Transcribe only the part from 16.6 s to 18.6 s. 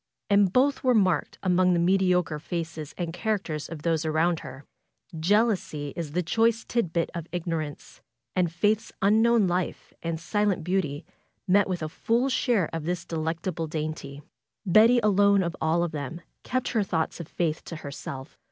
her thoughts of Faith FAITH to herself.